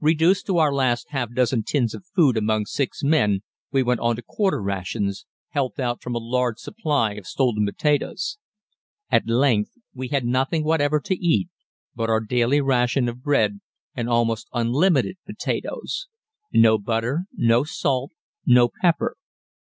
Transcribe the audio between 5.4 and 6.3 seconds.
helped out from a